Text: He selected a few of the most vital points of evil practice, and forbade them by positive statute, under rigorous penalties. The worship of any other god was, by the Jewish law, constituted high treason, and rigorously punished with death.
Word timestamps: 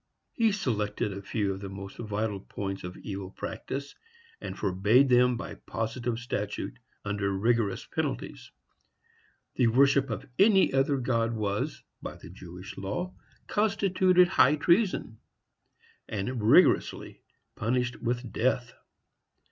He 0.33 0.51
selected 0.51 1.13
a 1.13 1.21
few 1.21 1.53
of 1.53 1.59
the 1.59 1.69
most 1.69 1.97
vital 1.97 2.39
points 2.39 2.83
of 2.83 2.97
evil 2.97 3.29
practice, 3.29 3.93
and 4.41 4.57
forbade 4.57 5.09
them 5.09 5.37
by 5.37 5.53
positive 5.53 6.17
statute, 6.17 6.79
under 7.05 7.31
rigorous 7.37 7.85
penalties. 7.85 8.49
The 9.57 9.67
worship 9.67 10.09
of 10.09 10.25
any 10.39 10.73
other 10.73 10.97
god 10.97 11.35
was, 11.35 11.83
by 12.01 12.15
the 12.15 12.31
Jewish 12.31 12.79
law, 12.79 13.13
constituted 13.45 14.27
high 14.27 14.55
treason, 14.55 15.19
and 16.09 16.41
rigorously 16.49 17.21
punished 17.55 17.97
with 18.01 18.33
death. 18.33 18.73